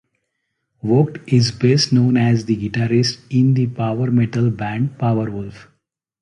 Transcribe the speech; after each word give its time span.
Vogt 0.81 1.19
is 1.27 1.51
best 1.51 1.93
known 1.93 2.17
as 2.17 2.45
the 2.45 2.57
guitarist 2.57 3.19
in 3.29 3.53
the 3.53 3.67
power 3.67 4.09
metal 4.09 4.49
band 4.49 4.97
Powerwolf. 4.97 5.67